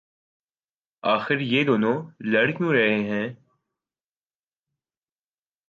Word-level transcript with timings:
آخر 1.03 1.39
یہ 1.43 1.63
دونوں 1.63 1.95
لڑ 2.23 2.45
کیوں 2.51 2.71
رہے 2.73 2.95
ہیں 3.03 3.27